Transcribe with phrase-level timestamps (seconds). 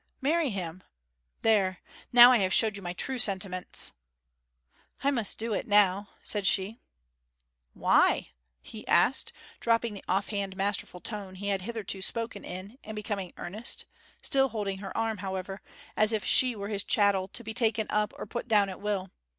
[0.19, 0.81] 'Marry him.
[1.43, 1.77] There,
[2.11, 3.91] now I have showed you my true sentiments.'
[5.03, 6.79] 'I must do it now,' said she.
[7.75, 8.29] 'Why?'
[8.63, 13.31] he asked, dropping the off hand masterful tone he had hitherto spoken in, and becoming
[13.37, 13.85] earnest;
[14.23, 15.61] still holding her arm, however,
[15.95, 19.11] as if she were his chattel to be taken up or put down at will.